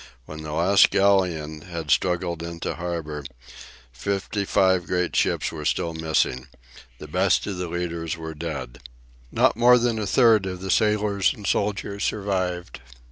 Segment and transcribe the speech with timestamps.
[0.25, 3.23] When the last galleon had struggled into harbour,
[3.91, 6.47] fifty five great ships were still missing.
[6.97, 8.79] The best of the leaders were dead.
[9.31, 12.81] Not more than a third of the sailors and soldiers survived.